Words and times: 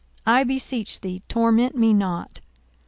I 0.25 0.43
beseech 0.43 1.01
thee, 1.01 1.21
torment 1.29 1.75
me 1.77 1.93
not. 1.93 2.39